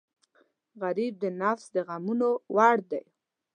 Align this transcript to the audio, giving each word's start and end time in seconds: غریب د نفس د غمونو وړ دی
غریب 0.81 1.13
د 1.23 1.25
نفس 1.41 1.65
د 1.75 1.77
غمونو 1.87 2.29
وړ 2.55 2.75
دی 2.91 3.03